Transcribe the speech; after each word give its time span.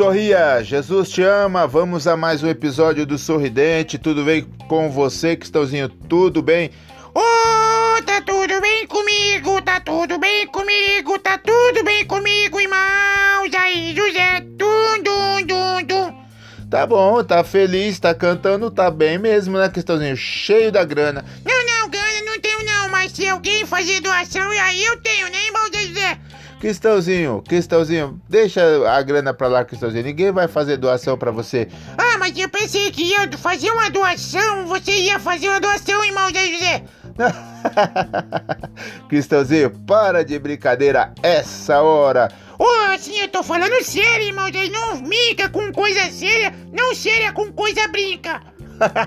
Sorria, 0.00 0.62
Jesus 0.62 1.10
te 1.10 1.22
ama. 1.22 1.66
Vamos 1.66 2.06
a 2.06 2.16
mais 2.16 2.42
um 2.42 2.48
episódio 2.48 3.04
do 3.04 3.18
Sorridente. 3.18 3.98
Tudo 3.98 4.24
bem 4.24 4.46
com 4.66 4.88
você, 4.88 5.36
Cristãozinho? 5.36 5.90
Tudo 5.90 6.40
bem? 6.40 6.70
Oh, 7.14 8.02
tá 8.06 8.22
tudo 8.22 8.60
bem 8.62 8.86
comigo, 8.86 9.60
tá 9.60 9.78
tudo 9.78 10.18
bem 10.18 10.46
comigo, 10.46 11.18
tá 11.18 11.36
tudo 11.36 11.84
bem 11.84 12.06
comigo, 12.06 12.58
irmãos. 12.58 13.52
Aí, 13.58 13.94
José, 13.94 14.40
tum, 14.56 15.02
dum, 15.02 15.46
dum, 15.46 15.82
dum. 15.84 16.20
Tá 16.70 16.86
bom, 16.86 17.22
tá 17.22 17.44
feliz, 17.44 17.98
tá 17.98 18.14
cantando, 18.14 18.70
tá 18.70 18.90
bem 18.90 19.18
mesmo, 19.18 19.58
né, 19.58 19.68
Cristãozinho? 19.68 20.16
Cheio 20.16 20.72
da 20.72 20.82
grana. 20.82 21.24
Não, 21.44 21.66
não, 21.66 21.90
grana 21.90 22.10
não 22.24 22.40
tenho 22.40 22.64
não, 22.64 22.88
mas 22.88 23.12
se 23.12 23.28
alguém 23.28 23.66
fazer 23.66 24.00
doação, 24.00 24.50
aí 24.50 24.84
eu 24.84 24.96
tenho, 24.98 25.28
né, 25.28 25.46
irmão? 25.46 25.59
Cristãozinho, 26.60 27.42
Cristãozinho, 27.48 28.20
deixa 28.28 28.60
a 28.90 29.00
grana 29.00 29.32
pra 29.32 29.48
lá, 29.48 29.64
Cristãozinho. 29.64 30.04
Ninguém 30.04 30.30
vai 30.30 30.46
fazer 30.46 30.76
doação 30.76 31.16
pra 31.16 31.30
você. 31.30 31.66
Ah, 31.96 32.18
mas 32.18 32.36
eu 32.36 32.50
pensei 32.50 32.90
que 32.90 33.02
ia 33.02 33.26
fazer 33.38 33.70
uma 33.70 33.88
doação, 33.88 34.66
você 34.66 34.92
ia 34.92 35.18
fazer 35.18 35.48
uma 35.48 35.58
doação, 35.58 36.04
irmão 36.04 36.28
José. 36.28 36.84
Cristãozinho, 39.08 39.70
para 39.86 40.22
de 40.22 40.38
brincadeira 40.38 41.14
essa 41.22 41.80
hora. 41.80 42.30
Ô, 42.58 42.64
oh, 42.64 42.92
assim, 42.92 43.18
eu 43.18 43.28
tô 43.28 43.42
falando 43.42 43.82
sério, 43.82 44.26
irmão 44.26 44.48
José. 44.48 44.68
Não 44.68 45.00
brinca 45.00 45.48
com 45.48 45.72
coisa 45.72 46.10
séria, 46.10 46.54
não 46.70 46.94
séria 46.94 47.32
com 47.32 47.50
coisa 47.50 47.88
brinca. 47.88 48.42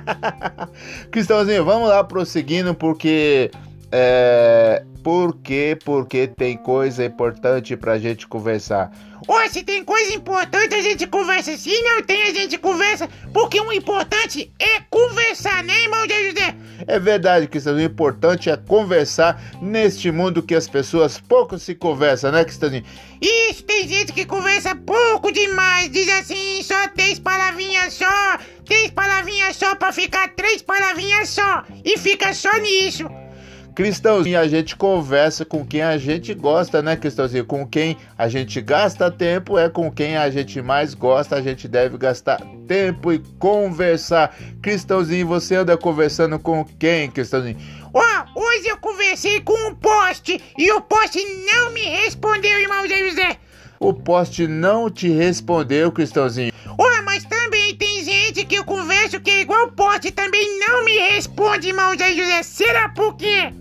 Cristãozinho, 1.11 1.63
vamos 1.63 1.87
lá 1.87 2.03
prosseguindo, 2.03 2.73
porque 2.73 3.51
é, 3.95 4.83
por 5.03 5.37
quê? 5.37 5.77
Porque 5.85 6.25
tem 6.25 6.57
coisa 6.57 7.05
importante 7.05 7.77
pra 7.77 7.99
gente 7.99 8.27
conversar. 8.27 8.91
Ô, 9.27 9.47
se 9.47 9.63
tem 9.63 9.83
coisa 9.83 10.15
importante 10.15 10.73
a 10.73 10.81
gente 10.81 11.05
conversa. 11.05 11.55
Se 11.55 11.69
não 11.83 12.01
tem, 12.01 12.23
a 12.23 12.33
gente 12.33 12.57
conversa. 12.57 13.07
Porque 13.31 13.61
o 13.61 13.71
importante 13.71 14.51
é 14.57 14.79
conversar, 14.89 15.63
né, 15.63 15.79
irmão 15.83 16.07
de 16.07 16.31
José? 16.31 16.55
É 16.87 16.99
verdade, 16.99 17.47
Cristãozinho. 17.47 17.87
O 17.87 17.91
importante 17.91 18.49
é 18.49 18.57
conversar 18.57 19.39
neste 19.61 20.11
mundo 20.11 20.41
que 20.41 20.55
as 20.55 20.67
pessoas 20.67 21.19
pouco 21.19 21.59
se 21.59 21.75
conversam, 21.75 22.31
né, 22.31 22.43
Cristãozinho? 22.43 22.83
Isso, 23.21 23.63
tem 23.63 23.87
gente 23.87 24.11
que 24.11 24.25
conversa 24.25 24.75
pouco 24.75 25.31
demais. 25.31 25.91
Diz 25.91 26.09
assim, 26.09 26.63
só 26.63 26.87
três 26.87 27.19
palavrinhas 27.19 27.93
só. 27.93 28.39
Três 28.65 28.89
palavrinhas 28.89 29.55
só 29.55 29.75
pra 29.75 29.91
ficar 29.91 30.29
três 30.29 30.63
palavrinhas 30.63 31.29
só. 31.29 31.63
E 31.85 31.95
fica 31.99 32.33
só 32.33 32.57
nisso. 32.57 33.07
Cristãozinho, 33.75 34.39
a 34.39 34.47
gente 34.47 34.75
conversa 34.75 35.43
com 35.43 35.65
quem 35.65 35.81
a 35.81 35.97
gente 35.97 36.31
gosta, 36.35 36.79
né, 36.79 36.95
Cristãozinho? 36.95 37.43
Com 37.43 37.65
quem 37.65 37.97
a 38.15 38.29
gente 38.29 38.61
gasta 38.61 39.09
tempo 39.09 39.57
é 39.57 39.67
com 39.67 39.91
quem 39.91 40.15
a 40.15 40.29
gente 40.29 40.61
mais 40.61 40.93
gosta, 40.93 41.37
a 41.37 41.41
gente 41.41 41.67
deve 41.67 41.97
gastar 41.97 42.39
tempo 42.67 43.11
e 43.11 43.17
conversar. 43.39 44.35
Cristãozinho, 44.61 45.25
você 45.25 45.55
anda 45.55 45.75
conversando 45.75 46.37
com 46.37 46.63
quem, 46.77 47.09
Cristãozinho? 47.09 47.57
Ó, 47.91 47.99
oh, 47.99 48.39
hoje 48.41 48.67
eu 48.67 48.77
conversei 48.77 49.41
com 49.41 49.69
um 49.69 49.73
poste 49.73 50.39
e 50.55 50.71
o 50.71 50.79
poste 50.79 51.19
não 51.51 51.71
me 51.71 51.81
respondeu, 51.81 52.61
irmão 52.61 52.87
Zé 52.87 53.09
José. 53.09 53.37
O 53.79 53.91
poste 53.91 54.45
não 54.45 54.87
te 54.87 55.09
respondeu, 55.09 55.91
Cristãozinho. 55.91 56.53
Ó, 56.77 56.83
oh, 56.83 57.03
mas 57.03 57.25
também 57.25 57.75
tem 57.75 58.03
gente 58.03 58.45
que 58.45 58.55
eu 58.55 58.63
converso 58.63 59.19
que 59.19 59.31
é 59.31 59.41
igual 59.41 59.65
o 59.65 59.71
poste 59.71 60.11
também 60.11 60.59
não 60.59 60.85
me 60.85 60.95
responde, 60.95 61.69
irmão 61.69 61.97
Zé 61.97 62.13
José. 62.13 62.43
Será 62.43 62.89
por 62.89 63.15
quê? 63.15 63.51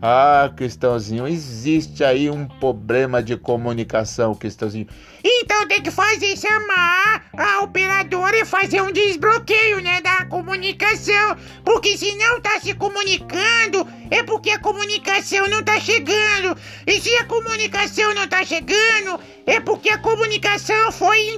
Ah, 0.00 0.48
Cristãozinho, 0.56 1.26
existe 1.26 2.04
aí 2.04 2.30
um 2.30 2.46
problema 2.46 3.20
de 3.20 3.36
comunicação, 3.36 4.32
Cristãozinho. 4.32 4.86
Então 5.24 5.66
tem 5.66 5.82
que 5.82 5.90
fazer 5.90 6.36
chamar 6.36 7.24
a 7.36 7.62
operadora 7.62 8.36
e 8.38 8.44
fazer 8.44 8.80
um 8.80 8.92
desbloqueio, 8.92 9.80
né, 9.80 10.00
da 10.00 10.24
comunicação. 10.26 11.36
Porque 11.64 11.98
se 11.98 12.14
não 12.14 12.40
tá 12.40 12.60
se 12.60 12.74
comunicando, 12.74 13.88
é 14.08 14.22
porque 14.22 14.50
a 14.50 14.60
comunicação 14.60 15.48
não 15.48 15.64
tá 15.64 15.80
chegando. 15.80 16.56
E 16.86 17.00
se 17.00 17.12
a 17.16 17.24
comunicação 17.24 18.14
não 18.14 18.28
tá 18.28 18.44
chegando, 18.44 19.18
é 19.46 19.58
porque 19.58 19.88
a 19.88 19.98
comunicação 19.98 20.92
foi 20.92 21.34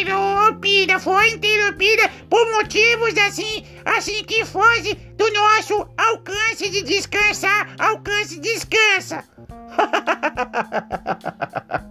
interrompida, 0.00 0.98
foi 0.98 1.30
interrompida 1.30 2.10
por 2.28 2.50
motivos 2.52 3.16
assim, 3.18 3.64
assim 3.84 4.24
que 4.24 4.44
foge 4.44 4.94
do 5.16 5.32
nosso 5.32 5.88
alcance 5.96 6.68
de 6.70 6.82
descansar, 6.82 7.68
alcance 7.78 8.40
descansa. 8.40 9.22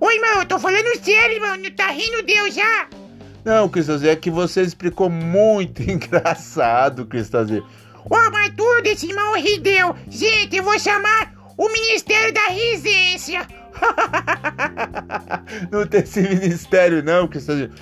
Oi, 0.00 0.14
irmão, 0.16 0.40
eu 0.40 0.46
tô 0.46 0.58
falando 0.58 0.98
sério, 1.02 1.36
irmão. 1.36 1.56
Não 1.56 1.70
tá 1.70 1.86
rindo 1.88 2.22
Deus 2.24 2.54
já? 2.54 2.88
Não, 3.44 3.68
Cristãozinho, 3.68 4.10
é 4.10 4.16
que 4.16 4.30
você 4.30 4.62
explicou 4.62 5.08
muito 5.08 5.82
engraçado, 5.88 7.06
Cristãozinho. 7.06 7.64
Ô, 8.10 8.16
oh, 8.16 8.30
mas 8.30 8.52
tudo 8.56 8.86
esse 8.86 9.06
irmão 9.06 9.36
rideu. 9.36 9.94
Gente, 10.08 10.56
eu 10.56 10.64
vou 10.64 10.76
chamar 10.78 11.32
o 11.56 11.68
Ministério 11.68 12.34
da 12.34 12.48
Risência. 12.48 13.46
não 15.70 15.86
tem 15.86 16.00
esse 16.00 16.20
ministério, 16.20 17.02
não, 17.02 17.28
Cristãozinho. 17.28 17.72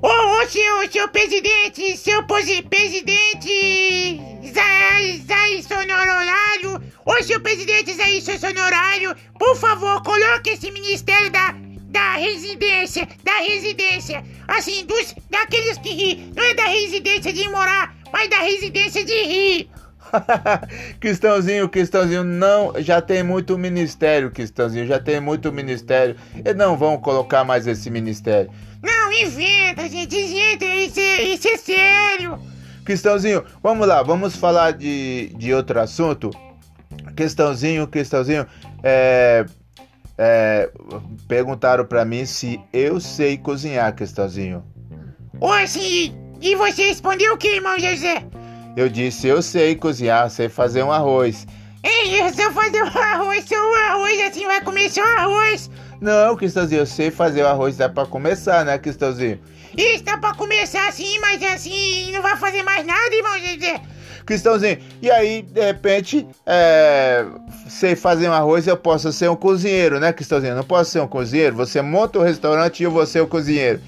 Ô, 0.00 0.06
oh, 0.06 0.40
oh, 0.40 0.46
seu, 0.46 0.92
seu 0.92 1.08
presidente, 1.08 1.96
seu 1.96 2.22
presidente 2.22 3.50
Zay, 4.44 5.22
Zay 5.26 5.62
Sonorário, 5.64 6.80
ô, 7.04 7.22
seu 7.22 7.40
presidente 7.40 7.94
Zay 7.94 8.20
Sonorário, 8.20 9.16
por 9.36 9.56
favor, 9.56 10.00
coloque 10.04 10.50
esse 10.50 10.70
ministério 10.70 11.30
da, 11.30 11.52
da 11.88 12.12
residência, 12.12 13.08
da 13.24 13.38
residência, 13.38 14.24
assim, 14.46 14.86
dos, 14.86 15.16
daqueles 15.28 15.78
que 15.78 15.90
ri, 15.90 16.32
não 16.36 16.44
é 16.44 16.54
da 16.54 16.66
residência 16.66 17.32
de 17.32 17.48
morar, 17.48 17.96
mas 18.12 18.30
da 18.30 18.38
residência 18.38 19.04
de 19.04 19.24
rir. 19.24 19.70
Cristãozinho, 21.00 21.68
Cristãozinho, 21.68 22.24
não, 22.24 22.72
já 22.78 23.00
tem 23.00 23.22
muito 23.22 23.58
ministério, 23.58 24.30
Cristãozinho, 24.30 24.86
já 24.86 24.98
tem 24.98 25.20
muito 25.20 25.52
ministério. 25.52 26.16
E 26.44 26.54
não 26.54 26.76
vão 26.76 26.98
colocar 26.98 27.44
mais 27.44 27.66
esse 27.66 27.90
ministério. 27.90 28.50
Não, 28.82 29.12
inventa, 29.12 29.88
gente, 29.88 30.16
inventa, 30.16 30.64
isso 30.64 31.00
é, 31.00 31.22
isso 31.22 31.48
é 31.48 31.56
sério. 31.56 32.38
Cristãozinho, 32.84 33.44
vamos 33.62 33.86
lá, 33.86 34.02
vamos 34.02 34.36
falar 34.36 34.72
de, 34.72 35.32
de 35.36 35.52
outro 35.52 35.80
assunto. 35.80 36.30
Cristãozinho, 37.14 37.86
Cristãozinho, 37.86 38.46
é, 38.82 39.44
é, 40.16 40.70
perguntaram 41.26 41.84
para 41.84 42.04
mim 42.04 42.24
se 42.24 42.60
eu 42.72 43.00
sei 43.00 43.36
cozinhar, 43.36 43.94
Cristãozinho. 43.94 44.64
Oi, 45.40 45.66
sim, 45.66 46.14
e 46.40 46.54
você 46.54 46.86
respondeu 46.86 47.34
o 47.34 47.36
que, 47.36 47.56
irmão 47.56 47.78
José? 47.78 48.24
Eu 48.76 48.88
disse, 48.88 49.26
eu 49.26 49.42
sei 49.42 49.74
cozinhar, 49.74 50.30
sei 50.30 50.48
fazer 50.48 50.82
um 50.82 50.92
arroz. 50.92 51.46
Ei, 51.82 52.20
eu 52.20 52.52
fazer 52.52 52.82
um 52.82 52.98
arroz, 52.98 53.44
só 53.44 53.54
um 53.54 53.74
arroz, 53.74 54.20
assim 54.20 54.44
vai 54.46 54.60
comer 54.60 54.90
só 54.90 55.02
arroz. 55.02 55.70
Não, 56.00 56.36
Cristãozinho, 56.36 56.82
eu 56.82 56.86
sei 56.86 57.10
fazer 57.10 57.42
o 57.42 57.46
arroz, 57.46 57.76
dá 57.76 57.88
pra 57.88 58.06
começar, 58.06 58.64
né, 58.64 58.78
Cristãozinho? 58.78 59.40
Isso, 59.76 60.04
dá 60.04 60.16
pra 60.16 60.34
começar 60.34 60.88
assim, 60.88 61.18
mas 61.20 61.42
assim, 61.42 62.12
não 62.12 62.22
vai 62.22 62.36
fazer 62.36 62.62
mais 62.62 62.86
nada, 62.86 63.14
irmão. 63.14 63.32
Cristãozinho, 64.24 64.78
e 65.00 65.10
aí, 65.10 65.42
de 65.42 65.60
repente, 65.60 66.26
é, 66.44 67.24
sei 67.68 67.96
fazer 67.96 68.28
um 68.28 68.32
arroz, 68.32 68.66
eu 68.66 68.76
posso 68.76 69.12
ser 69.12 69.30
um 69.30 69.36
cozinheiro, 69.36 69.98
né, 69.98 70.12
Cristãozinho? 70.12 70.54
Não 70.54 70.64
posso 70.64 70.90
ser 70.90 71.00
um 71.00 71.08
cozinheiro? 71.08 71.56
Você 71.56 71.80
monta 71.80 72.18
o 72.18 72.22
um 72.22 72.24
restaurante 72.24 72.80
e 72.80 72.84
eu 72.84 72.90
vou 72.90 73.06
ser 73.06 73.20
o 73.20 73.26
cozinheiro. 73.26 73.80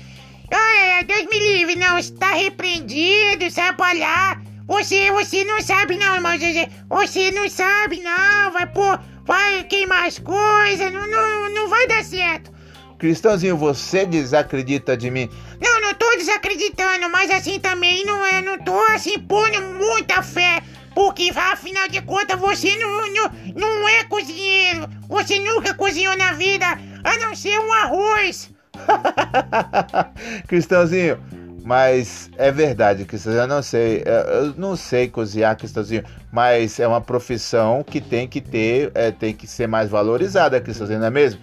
Ah, 0.50 1.02
Deus 1.06 1.26
me 1.26 1.38
livre, 1.38 1.76
não, 1.76 1.98
está 1.98 2.32
repreendido, 2.34 3.50
sai 3.50 3.72
pra 3.74 3.92
lá. 3.92 4.49
Você, 4.70 5.10
você 5.10 5.42
não 5.42 5.60
sabe 5.60 5.96
não, 5.96 6.14
irmão 6.14 6.38
José. 6.38 6.68
Você 6.88 7.32
não 7.32 7.50
sabe 7.50 8.00
não, 8.02 8.52
vai 8.52 8.66
pôr, 8.66 9.00
vai 9.24 9.64
queimar 9.64 10.06
as 10.06 10.20
coisas, 10.20 10.92
não, 10.92 11.08
não, 11.08 11.50
não 11.50 11.68
vai 11.68 11.88
dar 11.88 12.04
certo. 12.04 12.52
Cristãozinho, 12.96 13.56
você 13.56 14.06
desacredita 14.06 14.96
de 14.96 15.10
mim? 15.10 15.28
Não, 15.60 15.80
não 15.80 15.92
tô 15.94 16.08
desacreditando, 16.16 17.10
mas 17.10 17.32
assim 17.32 17.58
também 17.58 18.04
não 18.04 18.24
é, 18.24 18.40
não 18.40 18.58
tô 18.60 18.80
assim 18.94 19.18
pondo 19.18 19.60
muita 19.60 20.22
fé. 20.22 20.62
Porque 20.94 21.32
afinal 21.34 21.88
de 21.88 22.00
contas 22.02 22.38
você 22.38 22.76
não, 22.76 23.12
não, 23.12 23.30
não 23.56 23.88
é 23.88 24.04
cozinheiro. 24.04 24.88
Você 25.08 25.40
nunca 25.40 25.74
cozinhou 25.74 26.16
na 26.16 26.32
vida, 26.34 26.78
a 27.02 27.18
não 27.18 27.34
ser 27.34 27.58
um 27.58 27.72
arroz. 27.72 28.52
Cristãozinho, 30.46 31.18
mas 31.64 32.30
é 32.36 32.50
verdade, 32.50 33.04
Cristãozinho, 33.04 33.42
eu 33.42 33.48
não 33.48 33.62
sei, 33.62 34.02
eu 34.06 34.54
não 34.56 34.76
sei 34.76 35.08
cozinhar, 35.08 35.56
Cristãozinho, 35.56 36.04
mas 36.32 36.78
é 36.80 36.86
uma 36.86 37.00
profissão 37.00 37.82
que 37.82 38.00
tem 38.00 38.26
que 38.26 38.40
ter, 38.40 38.90
é, 38.94 39.10
tem 39.10 39.34
que 39.34 39.46
ser 39.46 39.66
mais 39.66 39.90
valorizada, 39.90 40.60
Cristãozinho, 40.60 41.00
não 41.00 41.06
é 41.06 41.10
mesmo? 41.10 41.40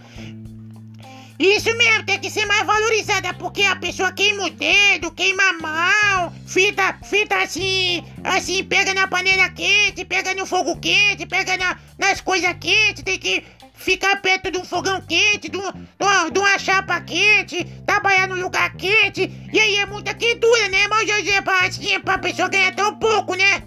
Isso 1.39 1.71
mesmo, 1.77 2.03
tem 2.03 2.19
que 2.19 2.31
ser 2.31 2.47
mais 2.47 2.65
valorizada, 2.65 3.31
porque 3.35 3.61
a 3.61 3.75
pessoa 3.75 4.11
queima 4.11 4.45
o 4.45 4.49
dedo, 4.49 5.11
queima 5.11 5.43
a 5.43 5.53
mão, 5.53 6.33
fita, 6.47 6.97
fita 7.03 7.35
assim, 7.43 8.03
assim, 8.23 8.63
pega 8.63 8.91
na 8.95 9.07
panela 9.07 9.47
quente, 9.49 10.03
pega 10.03 10.33
no 10.33 10.47
fogo 10.47 10.75
quente, 10.77 11.27
pega 11.27 11.55
na, 11.55 11.77
nas 11.99 12.21
coisas 12.21 12.55
quentes, 12.59 13.03
tem 13.03 13.19
que 13.19 13.43
ficar 13.77 14.21
perto 14.21 14.51
de 14.51 14.57
um 14.57 14.65
fogão 14.65 15.00
quente, 15.01 15.47
de, 15.47 15.57
um, 15.57 15.71
de, 15.71 15.88
uma, 16.01 16.29
de 16.29 16.39
uma 16.39 16.59
chapa 16.59 17.00
quente, 17.01 17.63
trabalhar 17.85 18.27
num 18.27 18.41
lugar 18.41 18.75
quente, 18.75 19.31
e 19.53 19.59
aí 19.59 19.77
é 19.77 19.85
muita 19.85 20.13
quentura, 20.13 20.68
né, 20.68 20.83
irmão 20.83 21.00
José, 21.00 21.41
pra, 21.41 21.59
assim, 21.62 22.00
pra 22.00 22.18
pessoa 22.18 22.50
ganhar 22.50 22.75
tão 22.75 22.97
pouco, 22.97 23.35
né? 23.35 23.63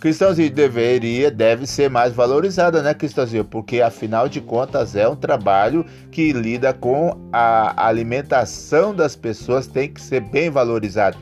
Cristãozinho 0.00 0.48
deveria, 0.48 1.28
deve 1.28 1.66
ser 1.66 1.90
mais 1.90 2.12
valorizada, 2.12 2.80
né, 2.82 2.94
Cristãozinho? 2.94 3.44
Porque 3.44 3.82
afinal 3.82 4.28
de 4.28 4.40
contas 4.40 4.94
é 4.94 5.08
um 5.08 5.16
trabalho 5.16 5.84
que 6.12 6.32
lida 6.32 6.72
com 6.72 7.28
a 7.32 7.86
alimentação 7.88 8.94
das 8.94 9.16
pessoas, 9.16 9.66
tem 9.66 9.92
que 9.92 10.00
ser 10.00 10.20
bem 10.20 10.50
valorizado. 10.50 11.18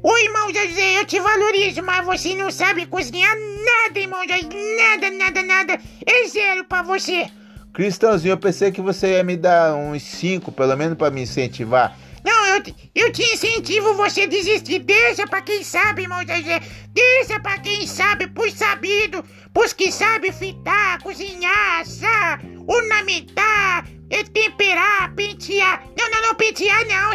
Oi, 0.00 0.24
irmão 0.24 0.46
José, 0.46 1.00
eu 1.00 1.04
te 1.04 1.18
valorizo, 1.18 1.82
mas 1.82 2.06
você 2.06 2.36
não 2.36 2.52
sabe 2.52 2.86
cozinhar 2.86 3.34
nada, 3.34 3.98
irmão 3.98 4.20
José, 4.22 4.48
nada, 4.76 5.10
nada, 5.10 5.42
nada. 5.42 5.80
É 6.06 6.28
zero 6.28 6.64
pra 6.66 6.82
você. 6.82 7.26
Cristãozinho, 7.74 8.30
eu 8.30 8.38
pensei 8.38 8.70
que 8.70 8.80
você 8.80 9.14
ia 9.14 9.24
me 9.24 9.36
dar 9.36 9.74
uns 9.74 10.00
5, 10.00 10.52
pelo 10.52 10.76
menos 10.76 10.96
para 10.96 11.10
me 11.10 11.22
incentivar. 11.22 11.98
Não, 12.24 12.46
eu, 12.46 12.62
eu 12.94 13.12
te 13.12 13.22
incentivo 13.34 13.94
você 13.94 14.22
a 14.22 14.26
desistir. 14.26 14.78
Deixa 14.78 15.26
pra 15.26 15.42
quem 15.42 15.64
sabe, 15.64 16.02
irmão 16.02 16.24
Zezé. 16.24 16.60
Deixa 16.92 17.40
pra 17.40 17.58
quem 17.58 17.84
sabe, 17.84 18.28
por 18.28 18.48
sabido. 18.48 19.24
Pros 19.52 19.72
que 19.72 19.90
sabe 19.90 20.30
fritar, 20.30 21.02
cozinhar, 21.02 21.80
assar, 21.80 22.40
ornamentar, 22.64 23.84
temperar, 24.32 25.12
pentear. 25.16 25.82
Não, 25.98 26.08
não, 26.12 26.28
não, 26.28 26.34
pentear 26.36 26.80
não. 26.86 27.10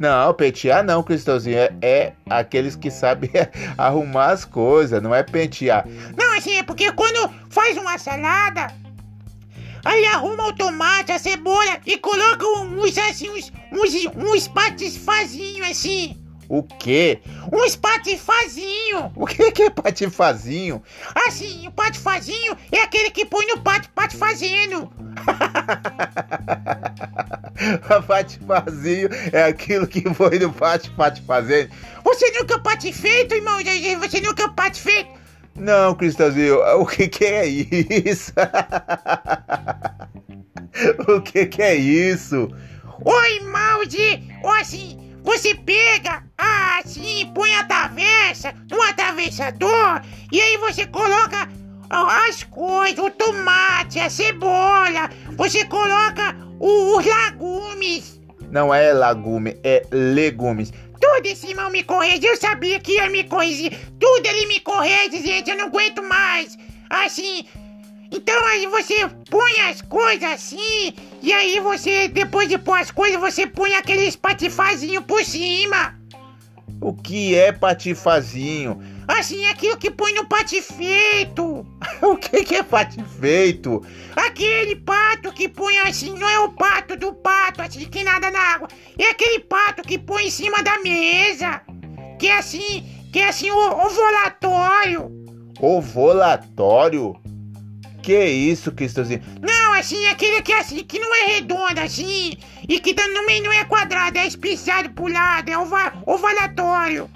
não, 0.26 0.32
pentear 0.32 0.82
não, 0.82 1.02
Cristãozinho. 1.02 1.58
É, 1.58 1.74
é 1.82 2.12
aqueles 2.30 2.76
que 2.76 2.90
sabem 2.90 3.30
arrumar 3.76 4.30
as 4.30 4.46
coisas, 4.46 5.02
não 5.02 5.14
é 5.14 5.22
pentear. 5.22 5.86
Não, 6.16 6.34
assim, 6.34 6.56
é 6.56 6.62
porque 6.62 6.90
quando 6.92 7.30
faz 7.50 7.76
uma 7.76 7.98
salada 7.98 8.83
Aí 9.84 10.06
arruma 10.06 10.48
o 10.48 10.52
tomate, 10.52 11.12
a 11.12 11.18
cebola 11.18 11.78
e 11.84 11.98
coloca 11.98 12.46
uns 12.46 12.96
assim, 12.96 13.28
uns, 13.30 13.52
uns, 13.70 13.92
uns 14.16 14.48
patifazinhos 14.48 15.68
assim. 15.68 16.16
O 16.48 16.62
quê? 16.62 17.20
Uns 17.50 17.76
patifazinho. 17.76 19.10
O 19.16 19.26
que, 19.26 19.50
que 19.50 19.62
é 19.64 19.70
patifazinho? 19.70 20.82
Assim, 21.26 21.66
o 21.66 21.72
patifazinho 21.72 22.56
é 22.70 22.82
aquele 22.82 23.10
que 23.10 23.24
põe 23.24 23.46
no 23.46 23.60
pato, 23.60 23.88
pato 23.90 24.16
fazendo. 24.16 24.92
patifazinho 28.06 29.08
é 29.32 29.44
aquilo 29.44 29.86
que 29.86 30.02
põe 30.02 30.38
no 30.38 30.52
pato, 30.52 30.90
pato 30.92 31.22
fazendo. 31.22 31.70
Você 32.04 32.30
nunca 32.32 32.58
pate 32.58 32.92
feito, 32.92 33.34
irmão? 33.34 33.58
Você 34.00 34.20
nunca 34.20 34.48
pate 34.50 34.80
feito? 34.80 35.23
Não, 35.56 35.94
Cristãozinho, 35.94 36.60
o 36.80 36.86
que, 36.86 37.08
que 37.08 37.24
é 37.24 37.46
isso? 37.46 38.32
o 41.08 41.20
que, 41.22 41.46
que 41.46 41.62
é 41.62 41.74
isso? 41.74 42.48
Oi, 43.04 43.40
mouse! 43.40 44.22
Ou 44.42 44.50
assim, 44.50 44.98
você 45.22 45.54
pega, 45.54 46.24
assim, 46.36 47.30
põe 47.34 47.54
a 47.54 47.64
travessa 47.64 48.52
no 48.70 48.82
atravessador 48.82 50.02
e 50.32 50.40
aí 50.40 50.56
você 50.58 50.86
coloca 50.86 51.48
as 51.88 52.42
coisas, 52.42 52.98
o 52.98 53.10
tomate, 53.10 54.00
a 54.00 54.10
cebola, 54.10 55.08
você 55.36 55.64
coloca 55.66 56.36
os 56.58 57.04
legumes. 57.04 58.20
Não 58.50 58.74
é 58.74 58.92
legume, 58.92 59.56
é 59.62 59.86
legumes. 59.90 60.72
Tudo 61.24 61.32
esse 61.32 61.46
irmão 61.46 61.70
me 61.70 61.82
corrige, 61.82 62.26
eu 62.26 62.36
sabia 62.36 62.78
que 62.78 62.96
ia 62.96 63.08
me 63.08 63.24
corrigir. 63.24 63.72
Tudo 63.98 64.26
ele 64.26 64.44
me 64.44 64.60
corrige, 64.60 65.22
gente, 65.22 65.48
eu 65.48 65.56
não 65.56 65.68
aguento 65.68 66.02
mais. 66.02 66.58
Assim, 66.90 67.46
então 68.12 68.46
aí 68.48 68.66
você 68.66 69.08
põe 69.30 69.58
as 69.60 69.80
coisas 69.80 70.22
assim, 70.22 70.92
e 71.22 71.32
aí 71.32 71.60
você, 71.60 72.08
depois 72.08 72.46
de 72.46 72.58
pôr 72.58 72.78
as 72.78 72.90
coisas, 72.90 73.18
você 73.18 73.46
põe 73.46 73.74
aqueles 73.74 74.14
patifazinho 74.16 75.00
por 75.00 75.24
cima. 75.24 75.98
O 76.78 76.92
que 76.92 77.34
é 77.34 77.52
patifazinho? 77.52 78.78
Assim, 79.06 79.44
aquilo 79.46 79.76
que 79.76 79.90
põe 79.90 80.12
no 80.14 80.26
patifeito. 80.26 81.66
o 82.02 82.16
que, 82.16 82.44
que 82.44 82.56
é 82.56 82.62
patifeito? 82.62 83.84
Aquele 84.16 84.76
pato 84.76 85.32
que 85.32 85.48
põe 85.48 85.78
assim, 85.78 86.14
não 86.14 86.28
é 86.28 86.38
o 86.38 86.50
pato 86.52 86.96
do 86.96 87.12
pato, 87.12 87.62
assim, 87.62 87.84
que 87.84 88.02
nada 88.02 88.30
na 88.30 88.40
água. 88.40 88.68
É 88.98 89.10
aquele 89.10 89.40
pato 89.40 89.82
que 89.82 89.98
põe 89.98 90.26
em 90.26 90.30
cima 90.30 90.62
da 90.62 90.78
mesa. 90.80 91.60
Que 92.18 92.28
é 92.28 92.38
assim, 92.38 92.84
que 93.12 93.18
é 93.20 93.28
assim, 93.28 93.50
o 93.50 93.86
ovulatório. 93.86 95.10
Ovulatório? 95.60 97.14
Que 98.02 98.24
isso, 98.26 98.70
Cristãozinho? 98.70 99.22
Não, 99.40 99.72
assim, 99.72 100.06
aquele 100.06 100.42
que 100.42 100.52
é 100.52 100.60
assim, 100.60 100.84
que 100.84 100.98
não 100.98 101.14
é 101.14 101.34
redondo, 101.36 101.80
assim, 101.80 102.36
e 102.68 102.78
que 102.78 102.92
também 102.92 103.42
não 103.42 103.50
é 103.50 103.64
quadrado, 103.64 104.18
é 104.18 104.26
especiado 104.26 104.90
pro 104.90 105.10
lado, 105.10 105.48
é 105.50 105.56
ova, 105.56 105.94
ovalatório. 106.06 107.08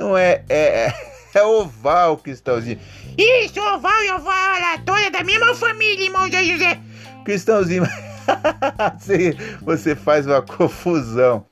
Não 0.00 0.16
é, 0.16 0.42
é, 0.48 0.86
é, 0.86 0.94
é 1.38 1.42
oval, 1.42 2.16
Cristãozinho. 2.16 2.80
Isso, 3.18 3.60
oval 3.60 4.02
e 4.02 4.10
ovalatório 4.12 5.04
é 5.04 5.10
da 5.10 5.22
mesma 5.22 5.54
família, 5.54 6.06
irmão 6.06 6.26
José. 6.26 6.80
Cristãozinho, 7.22 7.82
você 9.60 9.94
faz 9.94 10.26
uma 10.26 10.40
confusão. 10.40 11.46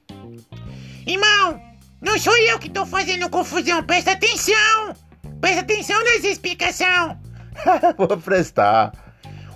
Irmão, 1.07 1.61
não 2.01 2.19
sou 2.19 2.35
eu 2.39 2.59
que 2.59 2.71
tô 2.71 2.87
fazendo 2.87 3.29
confusão, 3.29 3.83
presta 3.83 4.13
atenção. 4.13 4.95
Presta 5.43 5.61
atenção 5.61 6.03
nessa 6.03 6.29
explicação. 6.29 7.19
Vou 7.99 8.17
prestar. 8.17 8.93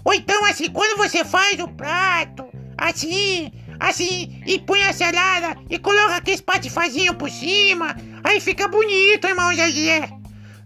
Ou 0.05 0.12
então, 0.12 0.44
assim, 0.44 0.71
quando 0.71 0.99
você 0.99 1.25
faz 1.25 1.59
o 1.59 1.69
prato, 1.69 2.44
assim, 2.77 3.50
assim, 3.82 4.40
e 4.46 4.61
põe 4.61 4.82
a 4.84 4.93
salada 4.93 5.56
e 5.69 5.79
coloca 5.79 6.17
aqueles 6.17 6.40
patifazinhos 6.40 7.17
por 7.17 7.29
cima, 7.29 7.96
aí 8.23 8.40
fica 8.40 8.69
bonito, 8.69 9.26
irmão 9.26 9.52
Zezé. 9.55 10.08